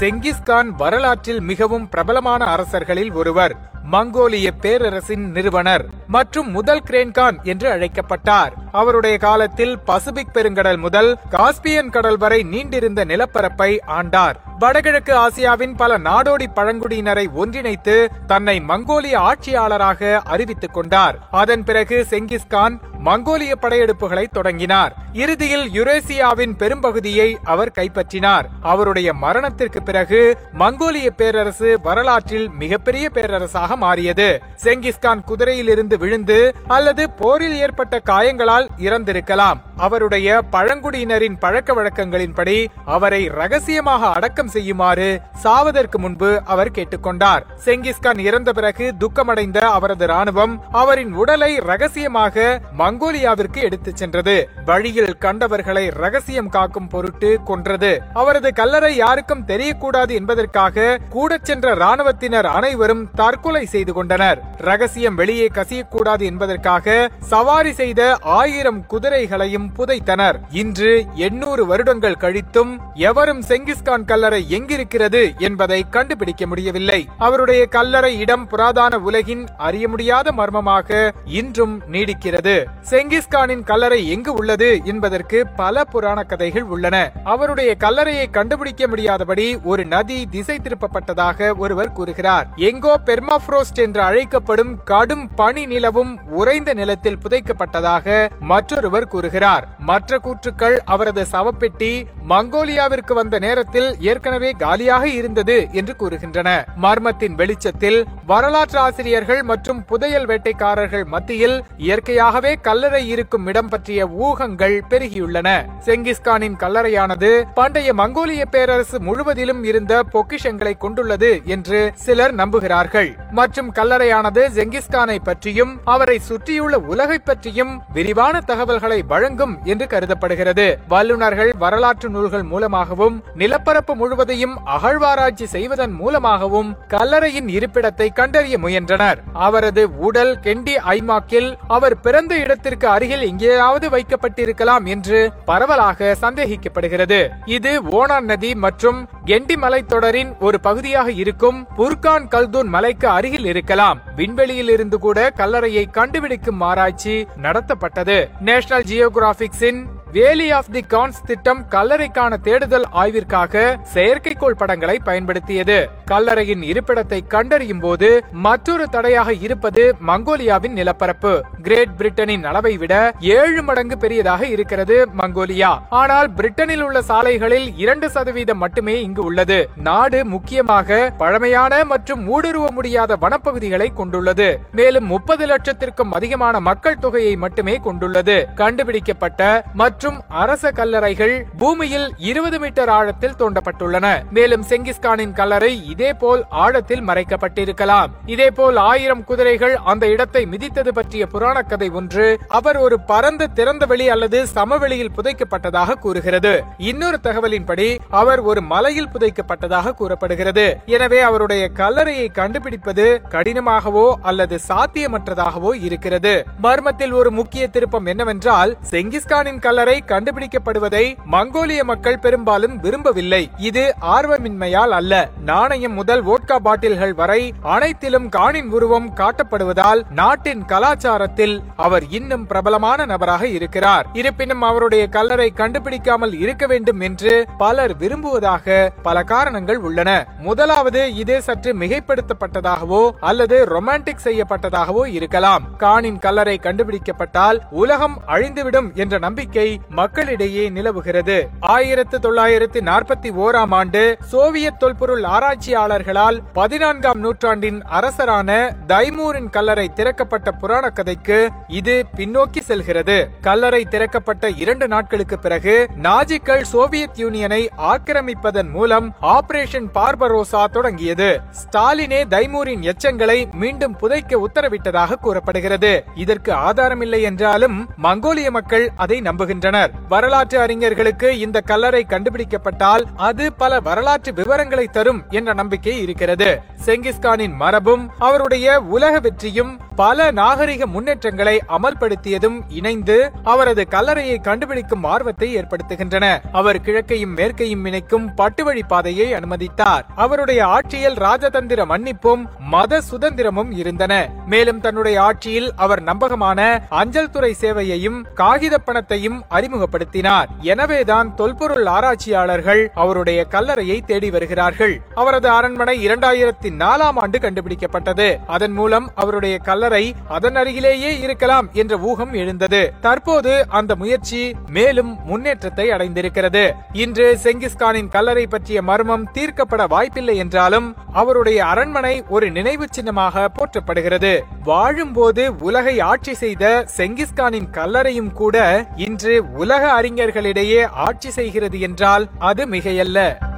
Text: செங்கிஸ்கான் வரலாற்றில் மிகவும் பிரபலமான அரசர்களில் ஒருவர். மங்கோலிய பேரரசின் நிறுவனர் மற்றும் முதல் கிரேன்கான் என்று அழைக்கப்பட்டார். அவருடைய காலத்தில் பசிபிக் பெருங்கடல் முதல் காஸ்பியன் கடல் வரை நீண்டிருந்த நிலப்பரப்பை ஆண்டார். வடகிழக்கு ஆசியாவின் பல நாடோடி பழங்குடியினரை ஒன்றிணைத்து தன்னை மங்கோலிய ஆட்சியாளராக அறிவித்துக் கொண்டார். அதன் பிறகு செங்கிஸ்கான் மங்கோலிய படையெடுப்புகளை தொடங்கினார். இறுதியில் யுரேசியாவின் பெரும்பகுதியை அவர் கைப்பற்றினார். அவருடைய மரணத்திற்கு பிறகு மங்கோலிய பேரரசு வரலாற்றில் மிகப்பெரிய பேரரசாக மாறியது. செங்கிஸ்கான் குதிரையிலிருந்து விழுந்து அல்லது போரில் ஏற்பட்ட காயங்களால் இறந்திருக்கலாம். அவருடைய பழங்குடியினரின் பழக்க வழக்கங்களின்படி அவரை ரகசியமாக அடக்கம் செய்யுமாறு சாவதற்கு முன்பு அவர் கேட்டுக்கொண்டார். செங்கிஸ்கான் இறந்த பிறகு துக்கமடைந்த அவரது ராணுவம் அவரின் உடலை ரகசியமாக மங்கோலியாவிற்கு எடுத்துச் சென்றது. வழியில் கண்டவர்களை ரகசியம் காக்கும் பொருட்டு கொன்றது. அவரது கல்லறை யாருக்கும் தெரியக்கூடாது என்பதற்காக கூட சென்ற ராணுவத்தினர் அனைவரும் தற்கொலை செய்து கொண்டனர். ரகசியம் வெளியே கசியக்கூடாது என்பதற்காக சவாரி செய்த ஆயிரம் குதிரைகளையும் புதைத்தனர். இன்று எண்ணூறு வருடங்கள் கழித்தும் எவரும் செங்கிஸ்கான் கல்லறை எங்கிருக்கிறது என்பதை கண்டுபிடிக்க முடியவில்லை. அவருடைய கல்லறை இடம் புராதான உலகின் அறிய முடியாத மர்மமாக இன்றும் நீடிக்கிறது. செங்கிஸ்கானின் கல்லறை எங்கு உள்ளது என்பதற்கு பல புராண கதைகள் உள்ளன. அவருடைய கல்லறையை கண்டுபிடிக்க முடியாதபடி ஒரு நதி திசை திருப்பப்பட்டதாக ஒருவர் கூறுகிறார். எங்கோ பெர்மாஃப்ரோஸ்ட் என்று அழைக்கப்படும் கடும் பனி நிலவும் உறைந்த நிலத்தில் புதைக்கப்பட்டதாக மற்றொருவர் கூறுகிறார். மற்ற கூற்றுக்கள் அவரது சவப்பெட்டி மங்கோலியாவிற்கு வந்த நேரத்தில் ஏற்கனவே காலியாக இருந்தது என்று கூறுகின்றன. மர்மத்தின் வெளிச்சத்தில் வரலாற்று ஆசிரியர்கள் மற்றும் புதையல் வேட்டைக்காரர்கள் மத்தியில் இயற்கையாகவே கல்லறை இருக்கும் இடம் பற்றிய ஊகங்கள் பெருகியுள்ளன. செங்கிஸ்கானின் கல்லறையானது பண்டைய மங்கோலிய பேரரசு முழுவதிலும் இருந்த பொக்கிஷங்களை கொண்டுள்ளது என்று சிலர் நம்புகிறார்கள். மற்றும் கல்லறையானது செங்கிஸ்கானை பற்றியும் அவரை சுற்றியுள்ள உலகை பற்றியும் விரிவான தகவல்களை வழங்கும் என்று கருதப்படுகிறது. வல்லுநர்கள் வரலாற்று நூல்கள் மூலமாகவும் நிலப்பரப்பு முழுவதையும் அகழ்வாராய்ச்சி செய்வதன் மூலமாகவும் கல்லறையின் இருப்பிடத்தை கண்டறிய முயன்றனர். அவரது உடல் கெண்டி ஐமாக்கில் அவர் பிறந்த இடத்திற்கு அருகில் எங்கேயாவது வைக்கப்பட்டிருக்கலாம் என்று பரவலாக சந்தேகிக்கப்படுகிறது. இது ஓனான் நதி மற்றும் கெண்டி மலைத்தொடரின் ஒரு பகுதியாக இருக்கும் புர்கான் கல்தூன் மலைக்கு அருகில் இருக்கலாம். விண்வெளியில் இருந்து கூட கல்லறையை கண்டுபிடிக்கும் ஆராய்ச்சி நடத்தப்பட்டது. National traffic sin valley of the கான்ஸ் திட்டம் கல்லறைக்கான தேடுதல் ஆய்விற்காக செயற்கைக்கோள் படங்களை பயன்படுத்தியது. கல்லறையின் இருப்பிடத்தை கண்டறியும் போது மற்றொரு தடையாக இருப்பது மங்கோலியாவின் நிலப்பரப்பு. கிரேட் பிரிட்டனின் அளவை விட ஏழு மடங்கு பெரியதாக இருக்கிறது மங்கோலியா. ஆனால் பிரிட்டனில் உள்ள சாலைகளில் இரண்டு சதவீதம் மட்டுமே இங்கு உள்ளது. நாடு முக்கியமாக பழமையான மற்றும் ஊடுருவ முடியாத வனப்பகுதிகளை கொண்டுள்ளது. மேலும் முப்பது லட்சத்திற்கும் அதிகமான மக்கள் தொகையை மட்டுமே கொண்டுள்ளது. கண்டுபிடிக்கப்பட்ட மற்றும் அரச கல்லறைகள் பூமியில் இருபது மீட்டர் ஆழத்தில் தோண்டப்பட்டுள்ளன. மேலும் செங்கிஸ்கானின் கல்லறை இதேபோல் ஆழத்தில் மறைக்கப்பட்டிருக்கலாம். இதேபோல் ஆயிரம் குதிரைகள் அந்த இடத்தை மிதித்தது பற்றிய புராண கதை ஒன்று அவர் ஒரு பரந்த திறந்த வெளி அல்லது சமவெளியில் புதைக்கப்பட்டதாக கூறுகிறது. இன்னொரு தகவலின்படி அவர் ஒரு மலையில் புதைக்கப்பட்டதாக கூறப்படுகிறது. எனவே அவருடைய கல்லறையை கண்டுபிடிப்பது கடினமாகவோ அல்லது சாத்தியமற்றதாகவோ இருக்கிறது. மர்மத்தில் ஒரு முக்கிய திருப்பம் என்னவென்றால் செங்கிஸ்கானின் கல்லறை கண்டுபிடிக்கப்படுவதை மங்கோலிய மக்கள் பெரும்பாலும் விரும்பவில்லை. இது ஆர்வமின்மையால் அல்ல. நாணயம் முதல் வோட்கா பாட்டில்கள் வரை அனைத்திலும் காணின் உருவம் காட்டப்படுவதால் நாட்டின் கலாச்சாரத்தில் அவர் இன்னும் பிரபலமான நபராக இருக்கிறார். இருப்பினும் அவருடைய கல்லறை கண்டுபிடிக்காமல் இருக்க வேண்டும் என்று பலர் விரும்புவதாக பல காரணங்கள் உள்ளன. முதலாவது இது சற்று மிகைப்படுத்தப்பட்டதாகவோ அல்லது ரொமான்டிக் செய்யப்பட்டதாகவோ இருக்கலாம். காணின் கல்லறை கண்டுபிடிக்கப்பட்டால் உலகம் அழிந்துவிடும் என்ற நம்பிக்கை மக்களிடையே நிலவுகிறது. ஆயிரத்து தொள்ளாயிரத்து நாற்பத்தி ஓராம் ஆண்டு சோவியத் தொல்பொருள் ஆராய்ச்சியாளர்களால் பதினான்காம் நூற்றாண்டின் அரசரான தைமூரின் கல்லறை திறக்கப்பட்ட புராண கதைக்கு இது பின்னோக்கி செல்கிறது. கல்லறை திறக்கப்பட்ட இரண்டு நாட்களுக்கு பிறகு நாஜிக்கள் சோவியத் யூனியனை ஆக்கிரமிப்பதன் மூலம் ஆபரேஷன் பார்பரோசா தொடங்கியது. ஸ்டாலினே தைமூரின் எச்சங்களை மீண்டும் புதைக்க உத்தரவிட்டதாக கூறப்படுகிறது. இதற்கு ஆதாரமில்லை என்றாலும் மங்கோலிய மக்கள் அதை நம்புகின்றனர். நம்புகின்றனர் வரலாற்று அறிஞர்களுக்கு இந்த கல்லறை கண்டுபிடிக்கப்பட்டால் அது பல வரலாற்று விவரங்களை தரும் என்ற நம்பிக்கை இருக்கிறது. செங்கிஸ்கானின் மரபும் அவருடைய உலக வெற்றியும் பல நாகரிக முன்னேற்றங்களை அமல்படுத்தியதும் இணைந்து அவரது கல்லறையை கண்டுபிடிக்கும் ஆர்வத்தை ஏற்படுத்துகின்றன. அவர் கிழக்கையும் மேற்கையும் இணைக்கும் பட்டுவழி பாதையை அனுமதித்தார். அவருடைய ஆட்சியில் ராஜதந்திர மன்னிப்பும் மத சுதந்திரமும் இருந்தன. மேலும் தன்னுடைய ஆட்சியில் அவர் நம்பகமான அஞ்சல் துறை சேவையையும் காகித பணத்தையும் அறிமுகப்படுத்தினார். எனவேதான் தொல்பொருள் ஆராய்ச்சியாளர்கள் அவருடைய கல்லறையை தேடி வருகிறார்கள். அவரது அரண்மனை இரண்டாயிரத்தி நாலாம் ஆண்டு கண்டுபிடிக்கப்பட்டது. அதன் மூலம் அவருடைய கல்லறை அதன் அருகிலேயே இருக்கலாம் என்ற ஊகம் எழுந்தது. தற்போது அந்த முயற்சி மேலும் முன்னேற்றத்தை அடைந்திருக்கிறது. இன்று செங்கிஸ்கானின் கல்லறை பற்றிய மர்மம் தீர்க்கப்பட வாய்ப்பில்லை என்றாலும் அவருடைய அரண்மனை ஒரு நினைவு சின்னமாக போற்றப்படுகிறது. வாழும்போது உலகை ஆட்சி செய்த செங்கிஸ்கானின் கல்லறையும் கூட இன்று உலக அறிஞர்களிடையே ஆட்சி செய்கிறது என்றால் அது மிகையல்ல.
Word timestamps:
செங்கிஸ்கான் 0.00 0.68
வரலாற்றில் 0.68 1.40
மிகவும் 1.40 1.88
பிரபலமான 1.88 2.44
அரசர்களில் 2.44 3.12
ஒருவர். 3.12 3.54
மங்கோலிய 3.92 4.50
பேரரசின் 4.60 5.30
நிறுவனர் 5.30 5.86
மற்றும் 6.06 6.50
முதல் 6.50 6.82
கிரேன்கான் 6.90 7.42
என்று 7.42 7.70
அழைக்கப்பட்டார். 7.70 8.52
அவருடைய 8.72 9.18
காலத்தில் 9.18 9.78
பசிபிக் 9.78 10.34
பெருங்கடல் 10.34 10.76
முதல் 10.76 11.18
காஸ்பியன் 11.30 11.90
கடல் 11.90 12.18
வரை 12.18 12.46
நீண்டிருந்த 12.50 13.04
நிலப்பரப்பை 13.04 13.80
ஆண்டார். 13.88 14.34
வடகிழக்கு 14.58 15.16
ஆசியாவின் 15.16 15.76
பல 15.76 15.98
நாடோடி 15.98 16.46
பழங்குடியினரை 16.54 17.26
ஒன்றிணைத்து 17.32 18.06
தன்னை 18.26 18.62
மங்கோலிய 18.68 19.16
ஆட்சியாளராக 19.16 20.20
அறிவித்துக் 20.24 20.74
கொண்டார். 20.74 21.18
அதன் 21.30 21.64
பிறகு 21.64 22.06
செங்கிஸ்கான் 22.10 22.78
மங்கோலிய 23.04 23.52
படையெடுப்புகளை 23.60 24.26
தொடங்கினார். 24.26 24.96
இறுதியில் 25.12 25.68
யுரேசியாவின் 25.68 26.56
பெரும்பகுதியை 26.56 27.38
அவர் 27.44 27.72
கைப்பற்றினார். 27.74 28.44
அவருடைய 28.62 29.12
மரணத்திற்கு 29.12 29.82
பிறகு 29.82 30.38
மங்கோலிய 30.58 31.06
பேரரசு 31.16 31.78
வரலாற்றில் 31.82 32.50
மிகப்பெரிய 32.50 33.10
பேரரசாக 33.10 33.69
மாறியது. 33.76 34.42
செங்கிஸ்கான் 34.62 35.24
குதிரையிலிருந்து 35.28 35.98
விழுந்து 35.98 36.54
அல்லது 36.68 37.10
போரில் 37.10 37.54
ஏற்பட்ட 37.54 38.00
காயங்களால் 38.00 38.68
இறந்திருக்கலாம். 38.78 39.60
அவருடைய 39.80 40.28
பழங்குடியினரின் 40.50 41.38
பழக்க 41.38 41.74
வழக்கங்களின்படி 41.74 42.56
அவரை 42.84 43.22
ரகசியமாக 43.40 44.08
அடக்கம் 44.16 44.52
செய்யுமாறு 44.54 45.08
சாவதற்கு 45.42 45.98
முன்பு 45.98 46.30
அவர் 46.44 46.72
கேட்டுக்கொண்டார். 46.76 47.44
செங்கிஸ்கான் 47.64 48.20
இறந்த 48.28 48.52
பிறகு 48.52 48.86
துக்கமடைந்த 48.98 49.58
அவரது 49.76 50.06
ராணுவம் 50.06 50.54
அவரின் 50.72 51.12
உடலை 51.12 51.50
ரகசியமாக 51.70 52.60
மங்கோலியாவிற்கு 52.78 53.60
எடுத்துச் 53.68 53.96
சென்றது. 53.96 54.36
வழியில் 54.64 55.16
கண்டவர்களை 55.20 55.84
ரகசியம் 56.02 56.48
காக்கும் 56.48 56.88
பொருட்டு 56.88 57.30
கொன்றது. 57.44 57.92
அவரது 58.14 58.52
கல்லறை 58.52 58.92
யாருக்கும் 58.96 59.46
தெரியக்கூடாது 59.46 60.12
என்பதற்காக 60.20 60.98
கூட 61.08 61.38
சென்ற 61.42 61.74
ராணுவத்தினர் 61.74 62.46
அனைவரும் 62.46 63.04
தற்கொலை 63.14 63.64
செய்து 63.66 63.92
கொண்டனர். 63.92 64.38
ரகசியம் 64.56 65.14
வெளியே 65.14 65.48
கசியக்கூடாது 65.54 66.24
என்பதற்காக 66.30 67.08
சவாரி 67.32 67.72
செய்த 67.72 68.00
ஆயிரம் 68.38 68.80
குதிரைகளையும் 68.86 69.68
புதைத்தனர். 69.78 70.36
இன்று 70.50 71.06
எண்ணூறு 71.14 71.66
வருடங்கள் 71.66 72.16
கழித்தும் 72.20 72.72
எவரும் 72.94 73.42
செங்கிஸ்கான் 73.48 74.04
கல்லறை 74.04 74.46
எங்கிருக்கிறது 74.50 75.38
என்பதை 75.38 75.88
கண்டுபிடிக்க 75.90 76.46
முடியவில்லை. 76.46 77.08
அவருடைய 77.18 77.66
கல்லறை 77.66 78.18
இடம் 78.18 78.48
புராதான 78.48 78.94
உலகின் 78.94 79.46
அறிய 79.56 79.88
முடியாத 79.88 80.32
மர்மமாக 80.32 81.12
இன்றும் 81.24 81.82
நீடிக்கிறது. 81.92 82.64
செங்கிஸ்கானின் 82.90 83.62
கல்லறை 83.62 84.10
எங்கு 84.10 84.32
உள்ளது 84.32 84.80
என்பதற்கு 84.84 85.46
பல 85.46 85.84
புராண 85.84 86.22
கதைகள் 86.22 86.62
உள்ளன. 86.62 87.12
அவருடைய 87.24 87.74
கல்லறையை 87.78 88.30
கண்டுபிடிக்க 88.30 88.86
முடியாதபடி 88.86 89.58
ஒரு 89.64 89.84
நதி 89.84 90.26
திசை 90.26 90.58
திருப்பப்பட்டதாக 90.62 91.56
ஒருவர் 91.56 91.92
கூறுகிறார். 91.92 92.48
எங்கோ 92.56 93.00
பெர்மாஃப்ரோஸ்ட் 93.06 93.74
என்று 93.74 94.00
அழைக்கப்படும் 94.00 94.82
கடும் 94.84 95.34
பனி 95.34 95.66
நிலவும் 95.66 96.18
உறைந்த 96.30 96.74
நிலத்தில் 96.74 97.18
புதைக்கப்பட்டதாக 97.18 98.30
மற்றொருவர் 98.40 99.08
கூறுகிறார். 99.08 99.59
மற்ற 99.78 100.18
கூற்றுக்கள் 100.18 100.76
அவரது 100.84 101.26
சவப்பெட்டி 101.32 102.06
மங்கோலியாவிற்கு 102.28 103.12
வந்த 103.12 103.38
நேரத்தில் 103.38 103.96
ஏற்கனவே 104.00 104.50
காலியாக 104.52 105.08
இருந்தது 105.08 105.68
என்று 105.72 105.94
கூறுகின்றன. 105.98 106.64
மர்மத்தின் 106.76 107.34
வெளிச்சத்தில் 107.34 108.06
வரலாற்று 108.26 108.78
ஆசிரியர்கள் 108.78 109.42
மற்றும் 109.42 109.84
புதையல் 109.84 110.26
வேட்டைக்காரர்கள் 110.26 111.06
மத்தியில் 111.06 111.64
இயற்கையாகவே 111.76 112.54
கல்லறை 112.60 113.08
இருக்கும் 113.08 113.46
இடம் 113.46 113.68
பற்றிய 113.68 114.06
ஊகங்கள் 114.06 114.76
பெருகியுள்ளன. 114.90 115.48
செங்கிஸ்கானின் 115.86 116.56
கல்லறையானது 116.56 117.44
பண்டைய 117.54 117.94
மங்கோலிய 117.94 118.44
பேரரசு 118.50 119.00
முழுவதிலும் 119.00 119.64
இருந்த 119.64 120.02
பொக்கிஷங்களை 120.12 120.76
கொண்டுள்ளது 120.78 121.42
என்று 121.44 121.92
சிலர் 121.94 122.34
நம்புகிறார்கள். 122.34 123.10
மற்றும் 123.30 123.72
கல்லறையானது 123.72 124.44
செங்கிஸ்கானை 124.56 125.18
பற்றியும் 125.24 125.80
அவரை 125.84 126.18
சுற்றியுள்ள 126.18 126.78
உலகை 126.78 127.18
பற்றியும் 127.18 127.80
விரிவான 127.92 128.40
தகவல்களை 128.40 129.02
வழங்கும் 129.02 129.38
என்று 129.64 129.86
கருதப்படுகிறது. 129.86 130.66
வல்லுநர்கள் 130.88 131.52
வரலாற்று 131.58 132.08
நூல்கள் 132.08 132.42
மூலமாகவும் 132.42 133.16
நிலப்பரப்பு 133.34 133.94
முழுவதையும் 133.94 134.56
அகழ்வாராய்ச்சி 134.76 135.46
செய்வதன் 135.46 135.92
மூலமாகவும் 135.92 136.76
கல்லறையின் 136.88 137.48
இருப்பிடத்தை 137.56 138.08
கண்டறிய 138.12 138.58
முயன்றனர். 138.58 139.18
அவரது 139.32 139.82
உடல் 140.08 140.40
கெண்டி 140.40 140.76
ஐமாக்கில் 140.96 141.50
அவர் 141.68 142.00
பிறந்த 142.00 142.36
இடத்திற்கு 142.36 142.88
அருகில் 142.88 143.24
எங்கேயாவது 143.30 143.88
வைக்கப்பட்டிருக்கலாம் 143.88 144.84
என்று 144.84 145.32
பரவலாக 145.44 146.16
சந்தேகிக்கப்படுகிறது. 146.22 147.20
இது 147.44 147.82
ஓனான் 147.90 148.24
நதி 148.24 148.54
மற்றும் 148.54 149.08
கெண்டி 149.24 149.56
மலைத்தொடரின் 149.56 150.30
ஒரு 150.38 150.60
பகுதியாக 150.60 151.08
இருக்கும் 151.22 151.58
புர்கான் 151.78 152.28
கல்தூன் 152.28 152.70
மலைக்கு 152.76 153.08
அருகில் 153.08 153.44
இருக்கலாம். 153.44 153.98
விண்வெளியில் 154.16 154.68
இருந்து 154.68 154.98
கூட 154.98 155.18
கல்லறையை 155.36 155.84
கண்டுபிடிக்கும் 155.90 156.60
ஆராய்ச்சி 156.60 157.14
நடத்தப்பட்டது. 157.42 158.16
National 158.40 158.86
traffic 159.30 159.54
sin 159.54 159.86
valley 160.14 160.50
of 160.50 160.70
the 160.74 160.80
கான்ஸ் 160.92 161.18
திட்டம் 161.26 161.60
கல்லறைக்கான 161.70 162.36
தேடுதல் 162.46 162.86
ஆய்விற்காக 163.00 163.62
செயற்கைக்கோள் 163.94 164.56
படங்களை 164.60 165.00
பயன்படுத்தியது. 165.08 165.76
கல்லறையின் 166.10 166.62
இருப்பிடத்தை 166.70 167.26
கண்டறியும் 167.26 167.80
போது 167.80 168.08
மற்றொரு 168.32 168.86
தடையாக 168.88 169.32
இருப்பது 169.32 169.82
மங்கோலியாவின் 170.06 170.74
நிலப்பரப்பு. 170.78 171.32
கிரேட் 171.62 171.94
பிரிட்டனின் 171.98 172.44
அளவை 172.44 172.76
விட 172.76 172.94
ஏழு 173.20 173.62
மடங்கு 173.62 173.98
பெரியதாக 173.98 174.46
இருக்கிறது 174.46 175.06
மங்கோலியா. 175.20 175.70
ஆனால் 175.90 176.30
பிரிட்டனில் 176.32 176.80
உள்ள 176.80 177.02
சாலைகளில் 177.02 177.76
இரண்டு 177.76 178.10
சதவீதம் 178.10 178.58
மட்டுமே 178.58 179.02
இங்கு 179.02 179.24
உள்ளது. 179.24 179.68
நாடு 179.76 180.24
முக்கியமாக 180.24 181.14
பழமையான 181.18 181.84
மற்றும் 181.84 182.24
ஊடுருவ 182.34 182.70
முடியாத 182.70 183.16
வனப்பகுதிகளை 183.16 183.94
கொண்டுள்ளது. 183.94 184.58
மேலும் 184.72 185.06
முப்பது 185.06 185.46
லட்சத்திற்கும் 185.46 186.12
அதிகமான 186.20 186.60
மக்கள் 186.60 187.00
தொகையை 187.06 187.36
மட்டுமே 187.36 187.76
கொண்டுள்ளது. 187.76 188.38
கண்டுபிடிக்கப்பட்ட 188.54 189.64
மற்றும் 189.74 189.98
அரச 190.28 190.70
கல்லறைகள் 190.70 191.44
பூமியில் 191.58 192.14
இருபது 192.18 192.58
மீட்டர் 192.58 192.88
ஆழத்தில் 192.88 193.36
தோண்டப்பட்டுள்ளன. 193.38 194.30
மேலும் 194.30 194.64
செங்கிஸ்கானின் 194.68 195.32
கல்லறை 195.32 195.88
இதேபோல் 195.88 196.44
ஆழத்தில் 196.48 197.02
மறைக்கப்பட்டிருக்கலாம். 197.08 198.10
இதேபோல் 198.26 198.76
ஆயிரம் 198.76 199.24
குதிரைகள் 199.24 199.76
அந்த 199.76 200.06
இடத்தை 200.06 200.46
மிதித்தது 200.46 200.88
பற்றிய 200.88 201.26
புராண 201.26 201.62
கதை 201.62 201.88
ஒன்று 201.90 202.38
அவர் 202.48 202.76
ஒரு 202.76 203.00
பரந்த 203.00 203.46
திறந்த 203.46 203.86
வெளி 203.86 204.08
அல்லது 204.08 204.46
சமவெளியில் 204.46 205.12
புதைக்கப்பட்டதாக 205.16 205.94
கூறுகிறது. 205.94 206.62
இன்னொரு 206.76 207.18
தகவலின்படி 207.22 207.98
அவர் 208.10 208.40
ஒரு 208.40 208.60
மலையில் 208.60 209.10
புதைக்கப்பட்டதாக 209.14 209.94
கூறப்படுகிறது. 209.94 210.66
எனவே 210.86 211.20
அவருடைய 211.20 211.68
கல்லறையை 211.68 212.28
கண்டுபிடிப்பது 212.40 213.20
கடினமாகவோ 213.30 214.14
அல்லது 214.22 214.58
சாத்தியமற்றதாகவோ 214.68 215.82
இருக்கிறது. 215.82 216.44
மர்மத்தில் 216.62 217.12
ஒரு 217.12 217.30
முக்கிய 217.30 217.68
திருப்பம் 217.68 218.06
என்னவென்றால் 218.06 218.76
செங்கிஸ்கானின் 218.90 219.58
கல்லறை 219.58 219.88
கண்டுபிடிக்கப்படுவதை 219.98 221.16
மங்கோலிய 221.30 221.82
மக்கள் 221.82 222.18
பெரும்பாலும் 222.18 222.80
விரும்பவில்லை. 222.80 223.50
இது 223.56 223.94
ஆர்வமின்மையால் 224.00 224.94
அல்ல. 224.98 225.28
நாணயம் 225.44 225.92
முதல் 225.92 226.24
வோட்கா 226.24 226.56
பாட்டில்கள் 226.56 227.14
வரை 227.14 227.54
அனைத்திலும் 227.62 228.28
காணின் 228.28 228.70
உருவம் 228.70 229.14
காட்டப்படுவதால் 229.14 230.02
நாட்டின் 230.10 230.62
கலாச்சாரத்தில் 230.62 231.62
அவர் 231.76 232.08
இன்னும் 232.08 232.46
பிரபலமான 232.46 233.04
நபராக 233.04 233.46
இருக்கிறார். 233.46 234.06
இருப்பினும் 234.12 234.62
அவருடைய 234.62 235.06
கல்லறை 235.06 235.52
கண்டுபிடிக்காமல் 235.56 236.38
இருக்க 236.38 236.66
வேண்டும் 236.66 237.00
என்று 237.00 237.46
பலர் 237.58 237.96
விரும்புவதாக 237.96 238.92
பல 239.02 239.22
காரணங்கள் 239.22 239.78
உள்ளன. 239.78 240.26
முதலாவது 240.38 241.14
இது 241.14 241.42
சற்று 241.42 241.74
மிகைப்படுத்தப்பட்டதாகவோ 241.74 243.10
அல்லது 243.20 243.64
ரொமான்டிக் 243.64 244.24
செய்யப்பட்டதாகவோ 244.24 245.06
இருக்கலாம். 245.06 245.76
காணின் 245.76 246.18
கல்லறை 246.18 246.60
கண்டுபிடிக்கப்பட்டால் 246.62 247.58
உலகம் 247.70 248.22
அழிந்துவிடும் 248.26 248.94
என்ற 248.94 249.18
நம்பிக்கை 249.18 249.79
மக்களிடையே 249.88 250.68
நிலவுகிறது. 250.68 251.48
ஆயிரத்து 251.60 252.20
தொள்ளாயிரத்து 252.20 252.80
நாற்பத்தி 252.80 253.30
ஓராம் 253.38 253.74
ஆண்டு 253.74 254.16
சோவியத் 254.20 254.78
தொல்பொருள் 254.78 255.22
ஆராய்ச்சியாளர்களால் 255.22 256.40
பதினான்காம் 256.52 257.18
நூற்றாண்டின் 257.18 257.82
அரசரான 257.82 258.76
தைமூரின் 258.86 259.50
கல்லறை 259.50 259.90
திறக்கப்பட்ட 259.94 260.52
புராண 260.52 260.90
கதைக்கு 260.90 261.50
இது 261.68 262.04
பின்னோக்கி 262.16 262.60
செல்கிறது. 262.60 263.28
கல்லறை 263.40 263.86
திறக்கப்பட்ட 263.90 264.48
இரண்டு 264.56 264.88
நாட்களுக்கு 264.88 265.38
பிறகு 265.38 265.88
நாஜிக்கள் 266.02 266.62
சோவியத் 266.62 267.18
யூனியனை 267.18 267.68
ஆக்கிரமிப்பதன் 267.78 268.70
மூலம் 268.70 269.14
ஆபரேஷன் 269.22 269.88
பார்பரோசா 269.94 270.64
தொடங்கியது. 270.64 271.40
ஸ்டாலினே 271.50 272.24
தைமூரின் 272.28 272.82
எச்சங்களை 272.82 273.52
மீண்டும் 273.52 273.96
புதைக்க 273.96 274.48
உத்தரவிட்டதாக 274.48 275.12
கூறப்படுகிறது. 275.12 276.04
இதற்கு 276.14 276.52
ஆதாரமில்லை 276.52 277.20
என்றாலும் 277.20 277.88
மங்கோலிய 278.02 278.50
மக்கள் 278.50 278.90
அதை 278.96 279.20
நம்புகின்றனர். 279.20 279.68
நம்புகின்றனர் 279.70 280.08
வரலாற்று 280.08 280.58
அறிஞர்களுக்கு 280.60 281.38
இந்த 281.38 281.60
கல்லறை 281.60 282.06
கண்டுபிடிக்கப்பட்டால் 282.08 283.04
அது 283.16 283.52
பல 283.52 283.80
வரலாற்று 283.80 284.32
விவரங்களை 284.32 284.86
தரும் 284.86 285.22
என்ற 285.30 285.52
நம்பிக்கை 285.52 285.94
இருக்கிறது. 286.02 286.48
செங்கிஸ்கானின் 286.86 287.54
மரபும் 287.54 288.10
அவருடைய 288.18 288.80
உலக 288.80 289.20
வெற்றியும் 289.20 289.72
பல 289.96 290.30
நாகரிக 290.30 290.86
முன்னேற்றங்களை 290.86 291.62
அமல்படுத்தியதும் 291.68 292.58
இணைந்து 292.68 293.30
அவரது 293.44 293.86
கல்லறையை 293.90 294.40
கண்டுபிடிக்கும் 294.40 295.04
ஆர்வத்தை 295.04 295.48
ஏற்படுத்துகின்றன. 295.56 296.26
அவர் 296.52 296.80
கிழக்கையும் 296.80 297.34
மேற்கையும் 297.36 297.86
இணைக்கும் 297.86 298.26
பட்டுவழி 298.36 298.82
பாதையை 298.86 299.34
அனுமதித்தார். 299.34 300.04
அவருடைய 300.16 300.66
ஆட்சியில் 300.66 301.18
ராஜதந்திர 301.26 301.84
மன்னிப்பும் 301.92 302.44
மத 302.58 303.02
சுதந்திரமும் 303.10 303.72
இருந்தன. 303.76 304.12
மேலும் 304.46 304.80
தன்னுடைய 304.80 305.22
ஆட்சியில் 305.22 305.70
அவர் 305.76 306.02
நம்பகமான 306.02 306.60
அஞ்சல் 306.88 307.30
துறை 307.30 307.54
சேவையையும் 307.60 308.18
காகித 308.34 308.78
பணத்தையும் 308.78 309.38
அறிமுகப்படுத்தினார். 309.60 310.48
எனவேதான் 310.60 311.34
தொல்பொருள் 311.34 311.86
ஆராய்ச்சியாளர்கள் 311.86 312.90
அவருடைய 312.94 313.44
கல்லறையை 313.44 314.00
தேடி 314.00 314.30
வருகிறார்கள். 314.30 314.94
அவரது 315.14 315.48
அரண்மனை 315.48 316.08
இரண்டாயிரத்தி 316.08 316.70
நாலாம் 316.82 317.16
ஆண்டு 317.16 317.38
கண்டுபிடிக்கப்பட்டது. 317.38 318.28
அதன் 318.46 318.72
மூலம் 318.72 319.10
அவருடைய 319.14 319.58
கல்லறை 319.58 320.14
அதன் 320.28 320.56
அருகிலேயே 320.56 321.20
இருக்கலாம் 321.20 321.68
என்ற 321.72 321.96
ஊகம் 321.98 322.32
எழுந்தது. 322.32 322.92
தற்போது 323.00 323.66
அந்த 323.68 323.94
முயற்சி 323.94 324.54
மேலும் 324.68 325.18
முன்னேற்றத்தை 325.24 325.86
அடைந்திருக்கிறது. 325.90 326.72
இன்று 326.92 327.38
செங்கிஸ்கானின் 327.42 328.08
கல்லறை 328.08 328.46
பற்றிய 328.46 328.82
மர்மம் 328.82 329.28
தீர்க்கப்பட 329.34 329.88
வாய்ப்பில்லை 329.88 330.36
என்றாலும் 330.36 330.96
அவருடைய 331.12 331.64
அரண்மனை 331.64 332.24
ஒரு 332.28 332.50
நினைவு 332.50 332.86
சின்னமாக 332.90 333.48
போற்றப்படுகிறது. 333.58 334.40
வாழும்போது 334.64 335.42
உலகை 335.60 336.00
ஆட்சி 336.00 336.34
செய்த 336.34 336.84
செங்கிஸ்கானின் 336.96 337.70
கல்லறையும் 337.72 338.32
கூட 338.32 338.86
இன்று 338.96 339.49
உலக 339.54 340.02
அறிஞர்களிடையே 340.02 340.86
ஆட்சி 340.86 341.30
செய்கிறது 341.30 341.80
என்றால் 341.80 342.28
அது 342.38 342.66
மிகையல்ல. 342.66 343.49